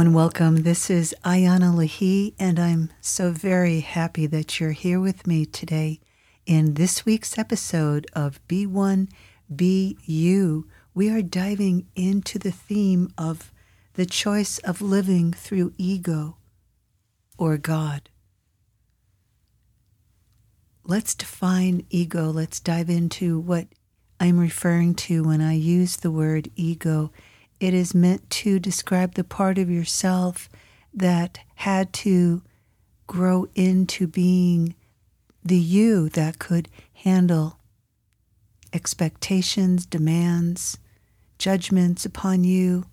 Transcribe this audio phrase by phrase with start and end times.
[0.00, 0.62] and welcome.
[0.62, 6.00] This is Iana Lahi, and I'm so very happy that you're here with me today
[6.46, 9.10] in this week's episode of Be One
[9.54, 10.66] Be You.
[10.94, 13.52] We are diving into the theme of
[13.92, 16.38] the choice of living through ego
[17.36, 18.08] or God.
[20.82, 22.30] Let's define ego.
[22.30, 23.66] Let's dive into what
[24.18, 27.12] I'm referring to when I use the word ego
[27.60, 30.48] it is meant to describe the part of yourself
[30.92, 32.42] that had to
[33.06, 34.74] grow into being
[35.44, 37.58] the you that could handle
[38.72, 40.78] expectations, demands,
[41.38, 42.84] judgments upon you,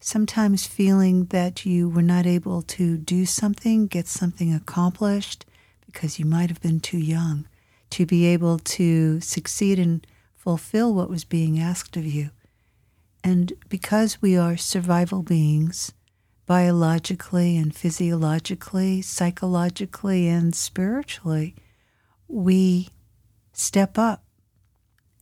[0.00, 5.46] sometimes feeling that you were not able to do something, get something accomplished
[5.86, 7.46] because you might have been too young
[7.90, 12.30] to be able to succeed and fulfill what was being asked of you.
[13.24, 15.94] And because we are survival beings,
[16.44, 21.54] biologically and physiologically, psychologically and spiritually,
[22.28, 22.90] we
[23.54, 24.24] step up.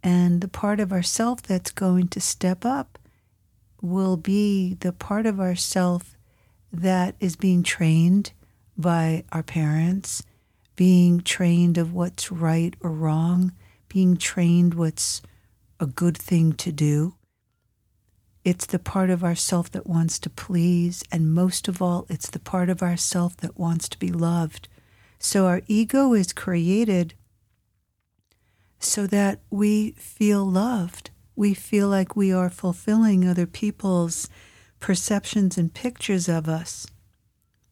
[0.03, 2.99] And the part of ourself that's going to step up
[3.81, 6.17] will be the part of ourself
[6.73, 8.33] that is being trained
[8.77, 10.25] by our parents,
[10.75, 13.53] being trained of what's right or wrong,
[13.89, 15.23] being trained what's
[15.79, 17.15] a good thing to do.
[18.45, 22.41] It's the part of ourself that wants to please, and most of all, it's the
[22.41, 24.69] part of ourself that wants to be loved.
[25.19, 27.15] So our ego is created
[28.81, 31.11] so that we feel loved.
[31.37, 34.29] We feel like we are fulfilling other people's
[34.81, 36.87] perceptions and pictures of us.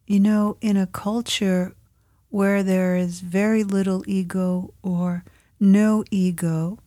[0.07, 1.75] You know, in a culture
[2.29, 5.25] where there is very little ego or
[5.59, 6.79] no ego,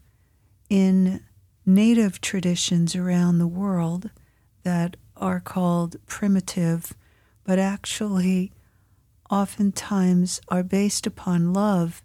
[0.70, 1.22] in
[1.66, 4.10] native traditions around the world
[4.62, 6.94] that are called primitive,
[7.44, 8.52] but actually
[9.30, 12.02] oftentimes are based upon love.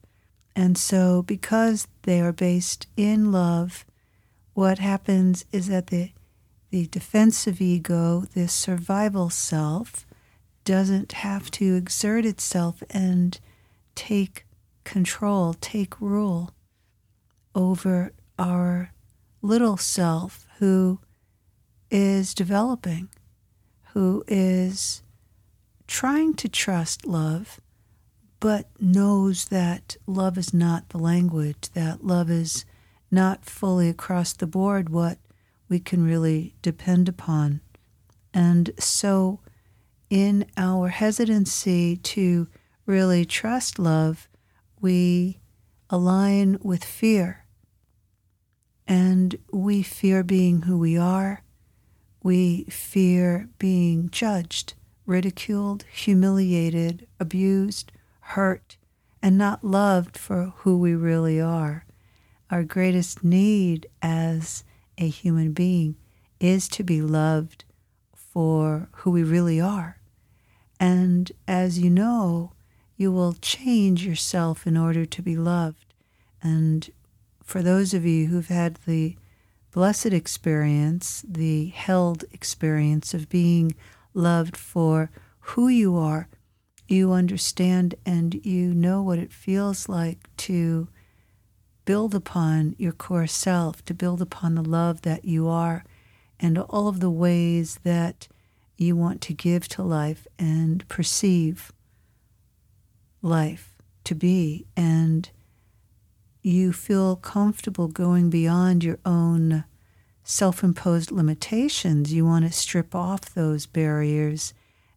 [0.56, 3.86] And so, because they are based in love,
[4.54, 6.12] what happens is that the,
[6.70, 10.06] the defensive ego, this survival self,
[10.66, 13.40] doesn't have to exert itself and
[13.96, 14.46] take
[14.84, 16.52] control, take rule
[17.56, 18.92] over our
[19.42, 21.00] little self who
[21.90, 23.10] is developing,
[23.94, 25.02] who is
[25.88, 27.60] trying to trust love,
[28.40, 32.66] but knows that love is not the language, that love is
[33.12, 35.18] not fully across the board what
[35.68, 37.62] we can really depend upon.
[38.34, 39.40] And so,
[40.10, 42.48] in our hesitancy to
[42.86, 44.28] really trust love,
[44.80, 45.40] we
[45.90, 47.46] align with fear
[48.90, 51.44] and we fear being who we are.
[52.24, 54.74] We fear being judged,
[55.06, 57.92] ridiculed, humiliated, abused,
[58.22, 58.78] hurt,
[59.22, 61.86] and not loved for who we really are.
[62.50, 64.64] Our greatest need as
[64.98, 65.96] a human being
[66.40, 67.66] is to be loved
[68.16, 70.00] for who we really are.
[70.80, 72.54] And as you know,
[72.98, 75.94] you will change yourself in order to be loved.
[76.42, 76.90] And
[77.50, 79.16] for those of you who've had the
[79.72, 83.74] blessed experience, the held experience of being
[84.14, 86.28] loved for who you are,
[86.88, 90.90] you understand and you know what it feels like to
[91.86, 95.84] build upon your core self, to build upon the love that you are,
[96.40, 98.28] and all of the ways that
[98.78, 101.72] you want to give to life and perceive
[103.24, 104.68] life to be.
[104.78, 105.32] And
[106.50, 109.64] you feel comfortable going beyond your own
[110.24, 114.54] self imposed limitations, you want to strip off those barriers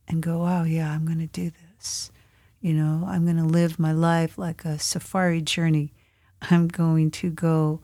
[0.08, 2.10] and go, oh, yeah, I'm going to do this.
[2.60, 5.92] You know, I'm going to live my life like a safari journey.
[6.50, 7.80] I'm going to go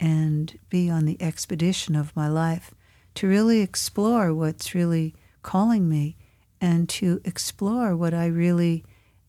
[0.00, 2.72] and be on the expedition of my life
[3.16, 6.16] to really explore what's really calling me
[6.60, 8.84] and to explore what I really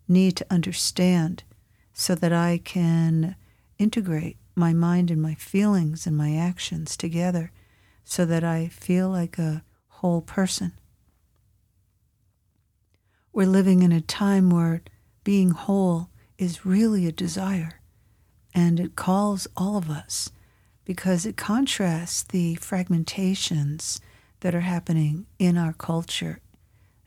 [0.08, 1.44] need to understand
[1.94, 3.36] so that I can
[3.80, 7.52] integrate my mind and my feelings and my actions together
[8.04, 10.74] so that I feel like a whole person.
[13.32, 14.82] We're living in a time where
[15.24, 17.80] being whole is really a desire,
[18.54, 20.30] and it calls all of us
[20.84, 24.00] because it contrasts the fragmentations
[24.40, 26.40] that are happening in our culture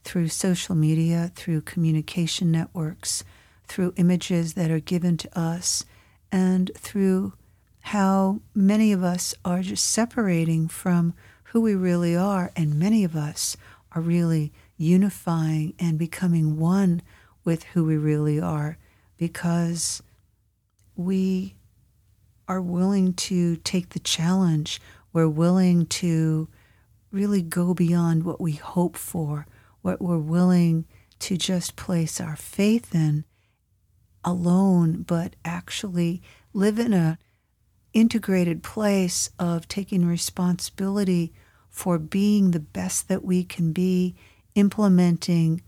[0.05, 3.25] through social media, through communication networks,
[3.67, 5.85] through images that are given to us
[6.32, 7.34] and through
[7.81, 11.14] how many of us are just separating from
[11.44, 13.56] who we really are, and many of us
[13.93, 17.02] are really unifying and becoming one
[17.44, 18.79] with who we really are
[19.19, 20.02] because
[20.96, 21.55] we
[22.49, 24.81] are willing to take the challenge.
[25.12, 26.49] We're willing to
[27.11, 29.46] really go beyond what we hope for,
[29.82, 30.87] what we're willing
[31.20, 33.25] to just place our faith in
[34.25, 36.23] alone, but actually
[36.53, 37.19] live in a
[37.93, 41.33] integrated place of taking responsibility
[41.69, 44.15] for being the best that we can be,
[44.55, 45.63] implementing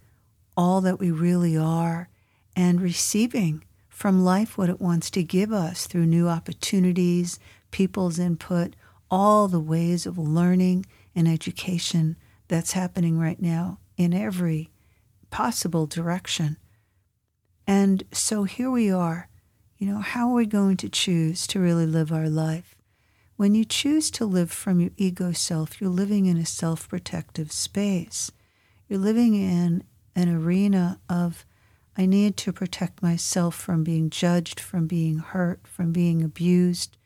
[0.57, 2.09] all that we really are,
[2.55, 7.39] and receiving from life what it wants to give us through new opportunities,
[7.71, 8.75] people's input,
[9.11, 10.85] all the ways of learning
[11.15, 12.17] and education
[12.49, 14.71] that's happening right now in every
[15.31, 16.57] possible direction.
[17.67, 19.29] And so here we are.
[19.79, 22.75] You know, how are we going to choose to really live our life?
[23.37, 27.51] When you choose to live from your ego self, you're living in a self protective
[27.51, 28.31] space.
[28.89, 29.83] You're living in
[30.15, 31.45] an arena of,
[31.97, 36.97] I need to protect myself from being judged, from being hurt, from being abused.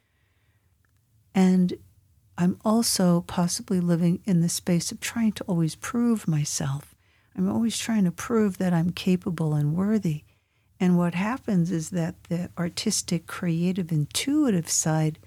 [1.35, 1.75] And
[2.37, 6.95] I'm also possibly living in the space of trying to always prove myself.
[7.37, 10.25] I'm always trying to prove that I'm capable and worthy.
[10.81, 15.19] And what happens is that the artistic, creative, intuitive side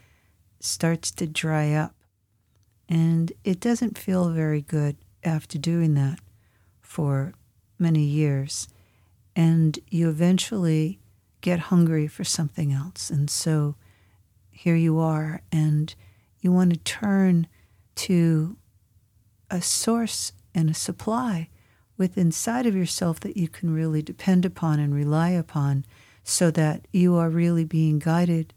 [0.59, 1.95] starts to dry up.
[2.88, 6.19] And it doesn't feel very good after doing that
[6.80, 7.33] for
[7.77, 8.69] many years.
[9.36, 11.00] And you eventually
[11.42, 13.09] get hungry for something else.
[13.09, 13.75] And so
[14.50, 15.94] here you are, and
[16.42, 17.48] you want to turn
[17.95, 18.57] to
[19.50, 21.50] a source and a supply
[22.01, 25.86] with inside of yourself that you can really depend upon and rely upon
[26.24, 28.56] so that you are really being guided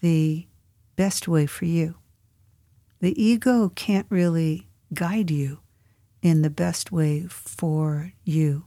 [0.00, 0.46] the
[0.94, 1.96] best way for you.
[3.00, 5.58] The ego can't really guide you
[6.22, 8.66] in the best way for you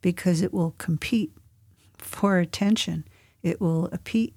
[0.00, 1.30] because it will compete
[1.98, 3.04] for attention.
[3.42, 3.92] It will,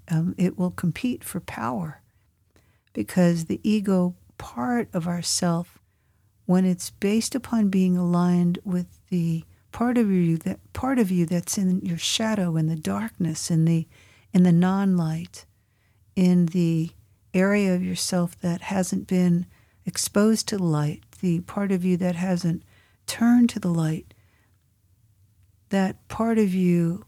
[0.10, 2.02] um, it will compete for power
[2.92, 5.80] because the ego part of ourself
[6.46, 11.26] when it's based upon being aligned with the part of you that part of you
[11.26, 13.88] that's in your shadow in the darkness in the
[14.32, 15.46] in the non-light
[16.16, 16.92] in the
[17.34, 19.46] area of yourself that hasn't been
[19.86, 22.62] exposed to the light the part of you that hasn't
[23.08, 24.14] turned to the light
[25.70, 27.04] that part of you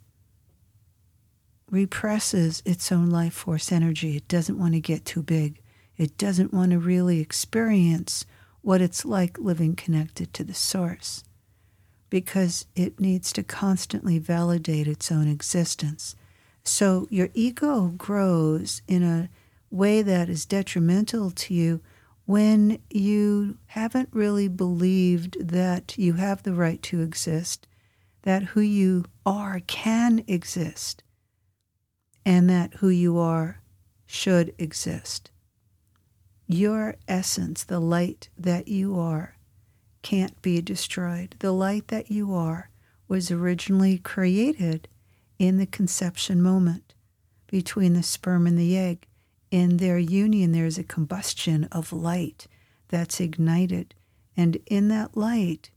[1.70, 4.16] represses its own life force energy.
[4.16, 5.62] It doesn't want to get too big.
[5.98, 8.26] It doesn't want to really experience
[8.66, 11.24] what it's like living connected to the source
[12.10, 16.16] because it needs to constantly validate its own existence.
[16.64, 19.30] So your ego grows in a
[19.70, 21.82] way that is detrimental to you
[22.26, 27.68] when you haven't really believed that you have the right to exist,
[28.24, 31.04] that who you are can exist,
[32.26, 33.62] and that who you are
[34.08, 35.30] should exist.
[36.48, 39.36] Your essence, the light that you are,
[40.02, 41.36] can't be destroyed.
[41.40, 42.70] The light that you are
[43.08, 44.88] was originally created
[45.40, 46.94] in the conception moment
[47.48, 49.08] between the sperm and the egg.
[49.50, 52.48] In their union, there's a combustion of light
[52.90, 53.96] that's ignited.
[54.38, 55.72] And in that light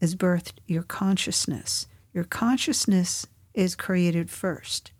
[0.00, 1.86] is birthed your consciousness.
[2.12, 4.92] Your consciousness is created first.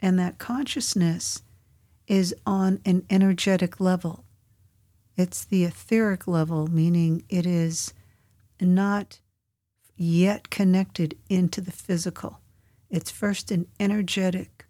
[0.00, 1.42] And that consciousness
[2.06, 4.24] is on an energetic level.
[5.16, 7.92] It's the etheric level, meaning it is
[8.60, 9.20] not
[9.96, 12.40] yet connected into the physical.
[12.90, 14.66] It's first an energetic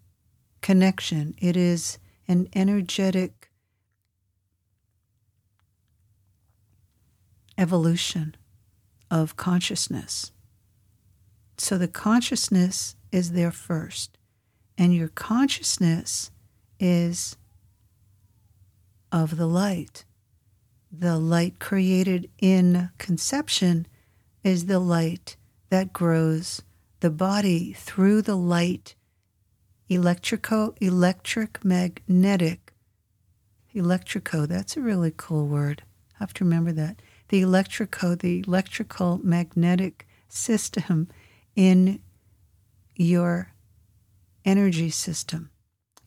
[0.63, 3.51] connection, it is an energetic
[7.59, 8.35] evolution
[9.11, 10.33] of consciousness.
[11.59, 14.19] So the consciousness is there first,
[14.77, 16.31] and your consciousness
[16.79, 17.37] is
[19.13, 20.05] of the light.
[20.91, 23.87] The light created in conception
[24.43, 25.37] is the light
[25.71, 26.63] that grows
[27.01, 28.95] the body through the light
[29.91, 32.73] electrico electric magnetic
[33.75, 35.83] electrico that's a really cool word.
[36.15, 37.03] I have to remember that.
[37.29, 41.09] The electrico the electrical magnetic system
[41.55, 42.01] in
[42.95, 43.53] your
[44.45, 45.51] energy system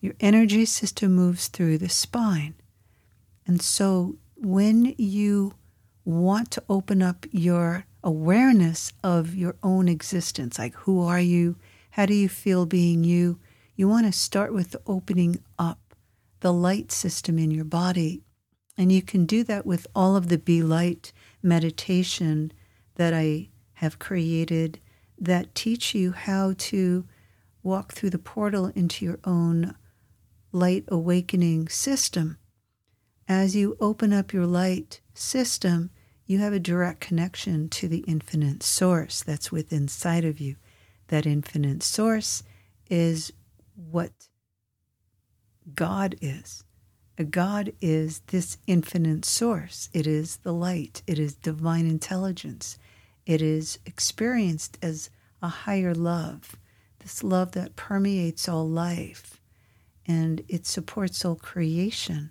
[0.00, 2.54] your energy system moves through the spine.
[3.46, 5.54] And so when you
[6.04, 11.56] want to open up your awareness of your own existence, like who are you?
[11.90, 13.38] How do you feel being you?
[13.76, 15.94] You want to start with opening up
[16.40, 18.22] the light system in your body.
[18.78, 22.52] And you can do that with all of the be light meditation
[22.94, 24.80] that I have created
[25.18, 27.04] that teach you how to
[27.62, 29.74] walk through the portal into your own
[30.52, 32.38] light awakening system.
[33.28, 35.90] As you open up your light system,
[36.26, 40.56] you have a direct connection to the infinite source that's within inside of you.
[41.08, 42.42] That infinite source
[42.88, 43.32] is
[43.74, 44.12] what
[45.74, 46.64] God is.
[47.30, 49.90] God is this infinite source.
[49.92, 51.02] It is the light.
[51.06, 52.78] It is divine intelligence.
[53.26, 55.10] It is experienced as
[55.42, 56.56] a higher love,
[57.00, 59.39] this love that permeates all life
[60.10, 62.30] and it supports all creation.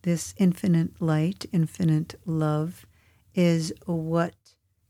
[0.00, 2.86] This infinite light, infinite love
[3.34, 4.32] is what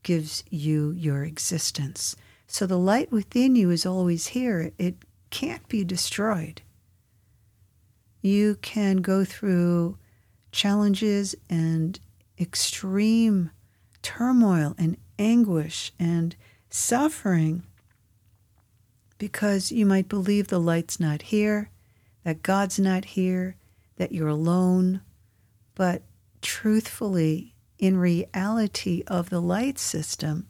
[0.04, 2.14] gives you your existence.
[2.46, 4.70] So the light within you is always here.
[4.78, 4.98] It
[5.30, 6.62] can't be destroyed.
[8.20, 9.98] You can go through
[10.52, 11.98] challenges and
[12.38, 13.50] extreme
[14.00, 16.36] turmoil and anguish and
[16.70, 17.64] suffering
[19.18, 21.71] because you might believe the light's not here,
[22.24, 23.56] that God's not here,
[23.96, 25.00] that you're alone.
[25.74, 26.02] But
[26.40, 30.48] truthfully, in reality of the light system,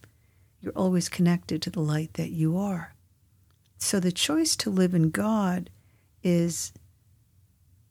[0.61, 2.95] you're always connected to the light that you are.
[3.79, 5.71] So the choice to live in God
[6.23, 6.73] is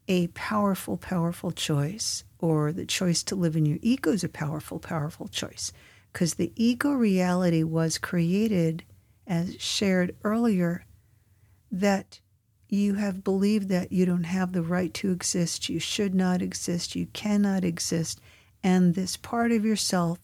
[0.07, 4.79] a powerful, powerful choice, or the choice to live in your ego is a powerful,
[4.79, 5.71] powerful choice
[6.11, 8.83] because the ego reality was created,
[9.25, 10.85] as shared earlier,
[11.71, 12.19] that
[12.71, 16.95] you have believed that you don't have the right to exist, you should not exist,
[16.95, 18.21] you cannot exist,
[18.63, 20.19] and this part of yourself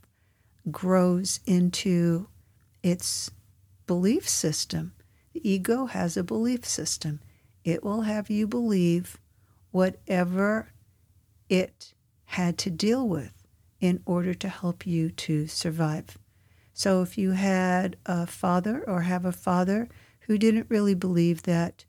[0.72, 2.28] grows into
[2.82, 3.30] its
[3.86, 4.94] belief system.
[5.34, 7.20] The ego has a belief system.
[7.64, 9.18] It will have you believe
[9.72, 10.72] whatever
[11.50, 11.94] it
[12.26, 13.46] had to deal with
[13.80, 16.18] in order to help you to survive.
[16.74, 19.90] So if you had a father or have a father
[20.22, 21.86] who didn't really believe that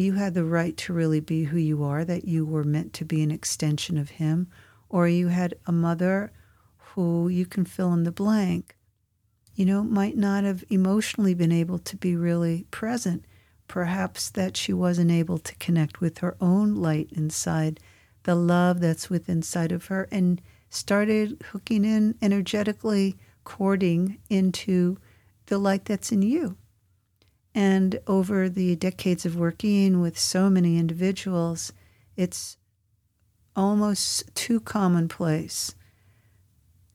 [0.00, 3.04] you had the right to really be who you are, that you were meant to
[3.04, 4.48] be an extension of him,
[4.88, 6.32] or you had a mother
[6.78, 8.76] who you can fill in the blank,
[9.54, 13.24] you know, might not have emotionally been able to be really present.
[13.68, 17.78] Perhaps that she wasn't able to connect with her own light inside
[18.24, 20.40] the love that's within inside of her and
[20.70, 24.96] started hooking in energetically cording into
[25.46, 26.56] the light that's in you.
[27.54, 31.72] And over the decades of working with so many individuals,
[32.16, 32.56] it's
[33.56, 35.74] almost too commonplace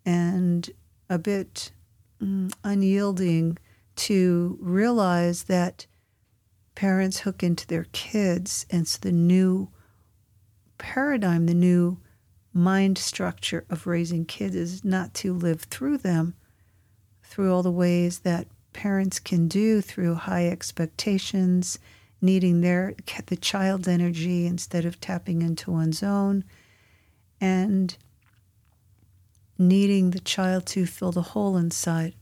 [0.05, 0.69] and
[1.09, 1.71] a bit
[2.21, 3.57] mm, unyielding
[3.95, 5.87] to realize that
[6.75, 9.69] parents hook into their kids, and so the new
[10.77, 11.97] paradigm, the new
[12.53, 16.35] mind structure of raising kids is not to live through them
[17.23, 21.79] through all the ways that parents can do through high expectations,
[22.21, 22.93] needing their
[23.27, 26.43] the child's energy instead of tapping into one's own,
[27.39, 27.97] and
[29.57, 32.13] needing the child to fill the hole inside.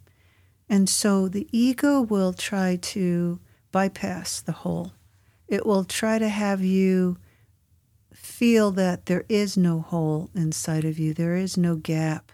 [0.70, 3.40] And so the ego will try to
[3.72, 4.94] bypass the hole.
[5.48, 7.18] It will try to have you
[8.14, 12.32] feel that there is no hole inside of you, there is no gap,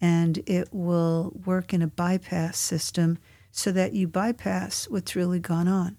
[0.00, 3.18] and it will work in a bypass system
[3.50, 5.96] so that you bypass what's really gone on.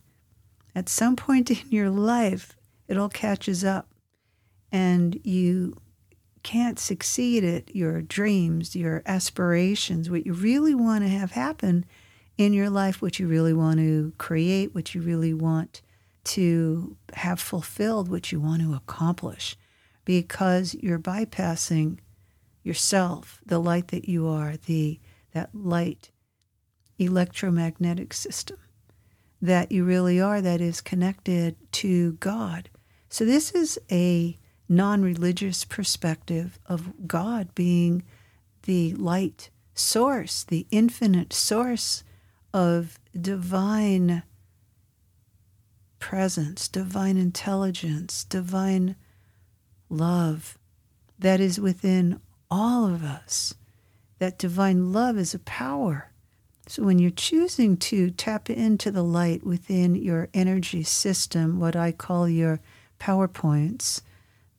[0.74, 2.56] At some point in your life,
[2.88, 3.90] it all catches up,
[4.72, 5.76] and you
[6.44, 11.86] can't succeed at your dreams, your aspirations, what you really want to have happen
[12.38, 15.82] in your life, what you really want to create, what you really want
[16.24, 19.58] to have fulfilled what you want to accomplish
[20.06, 22.00] because you're bypassing
[22.64, 25.00] yourself, the light that you are, the
[25.34, 26.12] that light
[27.00, 28.58] electromagnetic system
[29.42, 32.70] that you really are that is connected to God.
[33.10, 34.38] So this is a
[34.70, 38.04] non-religious perspective of God being
[38.64, 42.04] the light source, the infinite source
[42.54, 44.24] of divine
[46.00, 48.96] presence, divine intelligence, divine
[49.90, 50.58] love
[51.18, 52.20] that is within
[52.52, 53.56] all of us.
[54.20, 56.12] That divine love is a power.
[56.68, 61.92] So when you're choosing to tap into the light within your energy system, what I
[61.92, 62.60] call your
[63.00, 64.04] power points,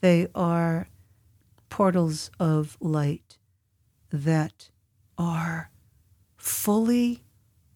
[0.00, 0.88] they are
[1.68, 3.38] portals of light
[4.10, 4.70] that
[5.16, 5.70] are
[6.36, 7.22] fully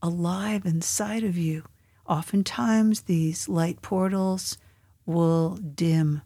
[0.02, 1.62] alive inside of you
[2.08, 4.58] Oftentimes, these light portals
[5.04, 6.22] will dim,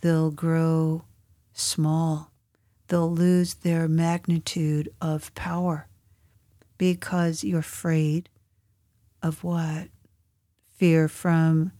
[0.00, 1.04] they'll grow
[1.52, 2.32] small,
[2.88, 5.86] they'll lose their magnitude of power
[6.76, 8.28] because you're afraid
[9.22, 9.88] of what?
[10.76, 11.72] Fear from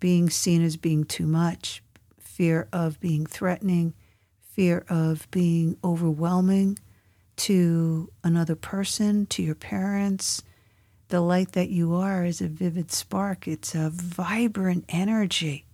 [0.00, 1.82] being seen as being too much,
[2.18, 3.94] fear of being threatening,
[4.40, 6.78] fear of being overwhelming
[7.36, 10.42] to another person, to your parents.
[11.08, 15.66] The light that you are is a vivid spark, it's a vibrant energy.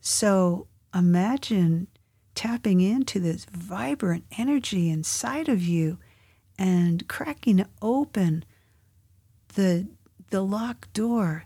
[0.00, 1.88] So imagine
[2.34, 5.98] tapping into this vibrant energy inside of you
[6.58, 8.44] and cracking open
[9.54, 9.86] the
[10.30, 11.44] the locked door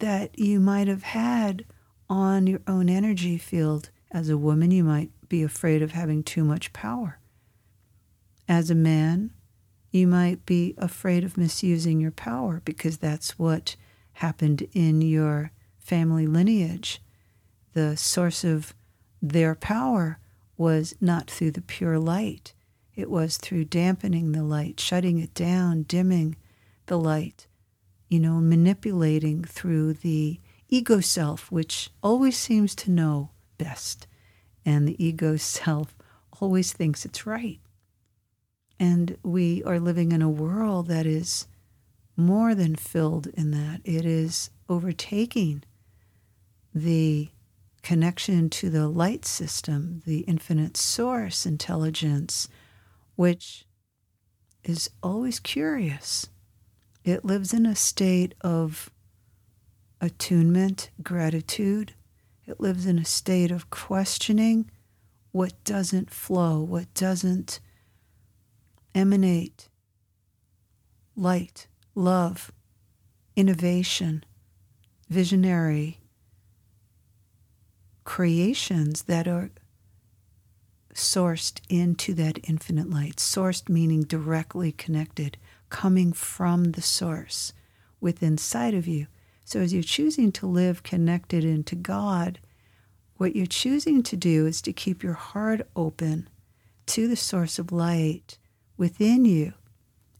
[0.00, 1.64] that you might have had
[2.10, 3.90] on your own energy field.
[4.10, 7.18] As a woman, you might be afraid of having too much power.
[8.48, 9.30] As a man,
[9.90, 13.76] you might be afraid of misusing your power because that's what
[14.14, 17.00] happened in your family lineage.
[17.72, 18.74] The source of
[19.20, 20.18] their power
[20.56, 22.52] was not through the pure light,
[22.94, 26.36] it was through dampening the light, shutting it down, dimming
[26.86, 27.46] the light,
[28.08, 34.08] you know, manipulating through the ego self, which always seems to know best.
[34.64, 35.94] And the ego self
[36.40, 37.60] always thinks it's right.
[38.80, 41.46] And we are living in a world that is
[42.16, 43.80] more than filled in that.
[43.84, 45.62] It is overtaking
[46.74, 47.28] the
[47.88, 52.46] connection to the light system, the infinite source intelligence,
[53.16, 53.64] which
[54.62, 56.28] is always curious.
[57.02, 58.90] It lives in a state of
[60.02, 61.94] attunement, gratitude.
[62.46, 64.70] It lives in a state of questioning
[65.32, 67.58] what doesn't flow, what doesn't
[68.94, 69.70] emanate
[71.16, 72.52] light, love,
[73.34, 74.26] innovation,
[75.08, 75.97] visionary
[78.08, 79.50] creations that are
[80.94, 85.36] sourced into that infinite light, sourced meaning directly connected,
[85.68, 87.52] coming from the source
[88.00, 89.06] within inside of you.
[89.44, 92.38] So as you're choosing to live connected into God,
[93.18, 96.30] what you're choosing to do is to keep your heart open
[96.86, 98.38] to the source of light
[98.78, 99.52] within you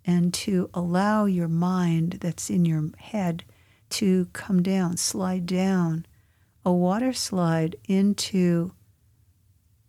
[0.05, 3.45] and to allow your mind that's in your head
[3.89, 6.05] to come down, slide down,
[6.69, 8.71] a water slide into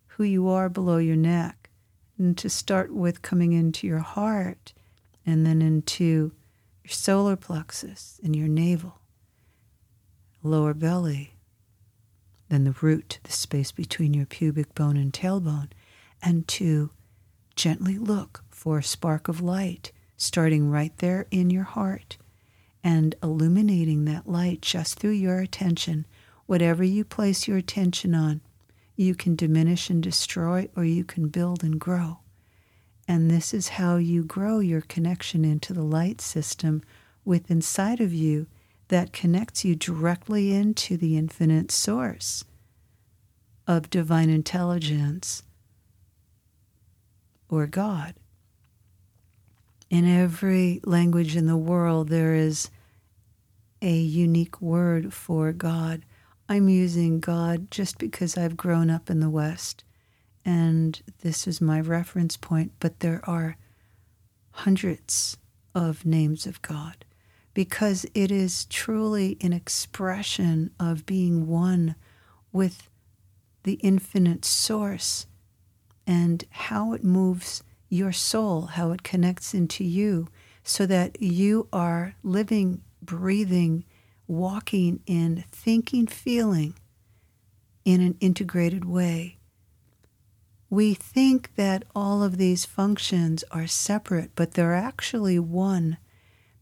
[0.08, 1.70] who you are below your neck,
[2.18, 4.72] and to start with coming into your heart
[5.26, 6.32] and then into
[6.82, 9.02] your solar plexus and your navel,
[10.42, 11.34] lower belly,
[12.48, 15.72] then the root, the space between your pubic bone and tailbone,
[16.24, 16.92] and to
[17.58, 22.18] gently look for a spark of light starting right there in your heart
[22.82, 26.06] and illuminating that light just through your attention.
[26.50, 28.42] Whatever you place your attention on,
[28.96, 32.22] you can diminish and destroy, or you can build and grow.
[33.08, 36.82] And this is how you grow your connection into the light system
[37.24, 38.48] with inside of you
[38.88, 42.44] that connects you directly into the infinite source
[43.68, 45.44] of divine intelligence
[47.48, 48.16] or God.
[49.92, 52.72] In every language in the world, there is
[53.84, 56.04] a unique word for God.
[56.52, 59.84] I'm using God just because I've grown up in the West
[60.44, 63.56] and this is my reference point, but there are
[64.52, 65.38] hundreds
[65.76, 67.06] of names of God
[67.54, 71.94] because it is truly an expression of being one
[72.52, 72.90] with
[73.62, 75.28] the infinite source
[76.08, 80.28] and how it moves your soul, how it connects into you,
[80.64, 83.86] so that you are living, breathing,
[84.30, 86.76] walking in thinking, feeling
[87.84, 89.40] in an integrated way.
[90.70, 95.98] We think that all of these functions are separate, but they're actually one,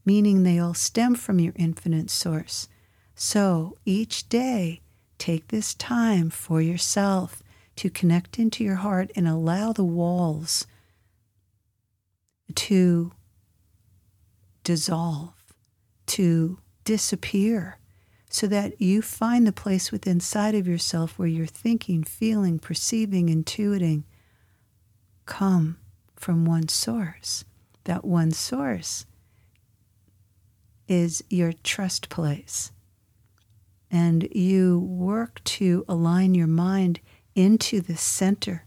[0.05, 2.69] meaning they all stem from your infinite source.
[3.15, 4.79] So each day,
[5.17, 7.43] take this time for yourself
[7.75, 10.65] to connect into your heart and allow the walls
[12.55, 13.11] to
[14.63, 15.33] dissolve,
[16.05, 17.79] to disappear,
[18.29, 23.27] so that you find the place within side of yourself where you're thinking, feeling, perceiving,
[23.27, 24.03] intuiting
[25.25, 25.77] come
[26.15, 27.43] from one source.
[27.83, 29.05] That one source
[30.87, 32.71] is your trust place.
[33.91, 37.01] And you work to align your mind
[37.35, 38.65] into the center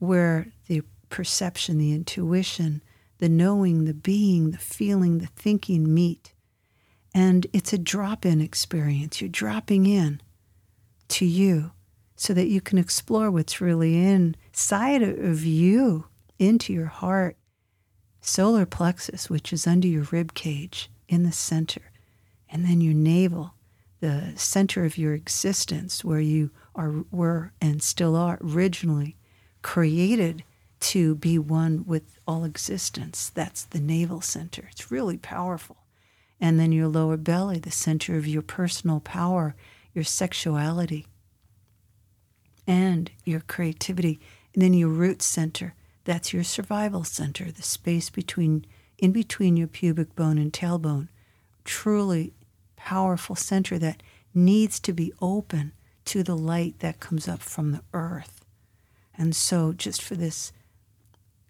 [0.00, 2.82] where the perception, the intuition,
[3.18, 6.32] the knowing, the being, the feeling, the thinking meet.
[7.14, 9.20] And it's a drop in experience.
[9.20, 10.20] You're dropping in
[11.08, 11.72] to you
[12.16, 16.06] so that you can explore what's really inside of you
[16.38, 17.36] into your heart.
[18.20, 21.90] Solar plexus, which is under your rib cage in the center,
[22.50, 23.54] and then your navel,
[24.00, 29.16] the center of your existence, where you are were and still are originally
[29.62, 30.44] created
[30.80, 33.30] to be one with all existence.
[33.30, 34.68] That's the navel center.
[34.70, 35.78] It's really powerful.
[36.40, 39.54] And then your lower belly, the center of your personal power,
[39.92, 41.06] your sexuality,
[42.66, 44.20] and your creativity.
[44.54, 45.74] And then your root center,
[46.04, 48.64] that's your survival center, the space between
[48.98, 51.08] in between your pubic bone and tailbone.
[51.64, 52.34] Truly
[52.76, 54.02] powerful center that
[54.34, 55.72] needs to be open
[56.04, 58.44] to the light that comes up from the earth.
[59.16, 60.52] And so, just for this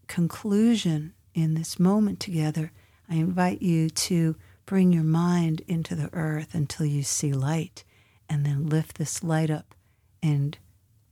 [0.06, 2.72] conclusion in this moment together,
[3.08, 4.36] I invite you to
[4.70, 7.82] bring your mind into the earth until you see light,
[8.28, 9.74] and then lift this light up
[10.22, 10.58] and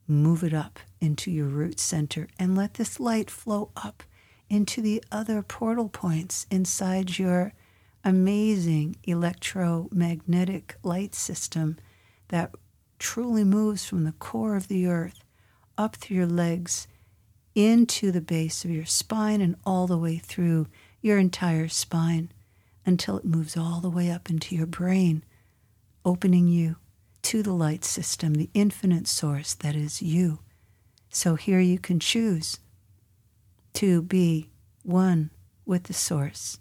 [0.07, 4.05] move it up into your root center, and let this light flow up
[4.49, 7.53] into the other portal points inside your
[8.05, 11.77] amazing electromagnetic light system
[12.29, 12.55] that
[13.01, 15.25] truly moves from the core of the earth
[15.77, 16.87] up through your legs
[17.57, 20.69] into the base of your spine and all the way through
[21.03, 22.31] your entire spine
[22.89, 25.23] until it moves all the way up into your brain,
[26.05, 26.77] opening you
[27.23, 30.39] to the light system, the infinite source that is you.
[31.11, 32.59] So here you can choose
[33.75, 34.49] to be
[34.83, 35.31] one
[35.67, 36.59] with the source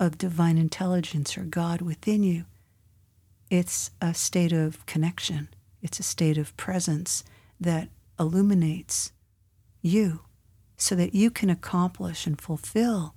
[0.00, 2.46] of divine intelligence or God within you.
[3.50, 5.48] It's a state of connection,
[5.82, 7.24] it's a state of presence
[7.60, 9.12] that illuminates
[9.82, 10.20] you
[10.78, 13.14] so that you can accomplish and fulfill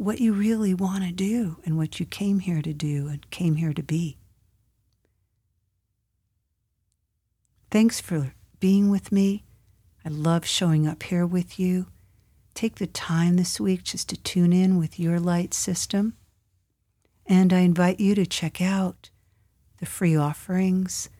[0.00, 3.56] what you really want to do and what you came here to do and came
[3.56, 4.16] here to be.
[7.70, 9.44] Thanks for being with me.
[10.02, 11.84] I love showing up here with you.
[12.54, 16.14] Take the time this week just to tune in with your light system.
[17.26, 19.10] And I invite you to check out
[19.80, 21.10] the free offerings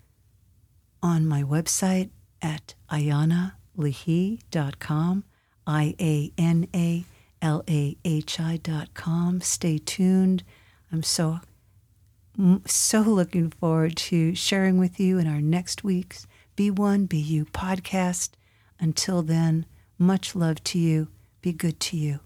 [1.03, 2.09] on my website
[2.41, 3.55] at ianalahi.com,
[5.67, 7.05] I A N A
[7.43, 9.41] L A H I.com.
[9.41, 10.43] Stay tuned.
[10.93, 11.41] I'm so,
[12.67, 16.27] so looking forward to sharing with you in our next week's
[16.57, 18.31] Be One, Be You podcast.
[18.79, 19.67] Until then,
[19.99, 21.09] much love to you.
[21.43, 22.21] Be good to you.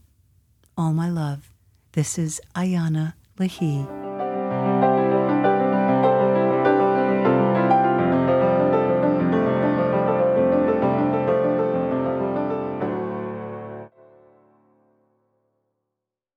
[0.77, 1.51] All my love.
[1.93, 4.04] This is Iana Lahi.